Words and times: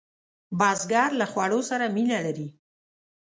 بزګر 0.59 1.09
له 1.19 1.25
خوړو 1.31 1.59
سره 1.69 1.85
مینه 1.95 2.17
لري 2.25 2.47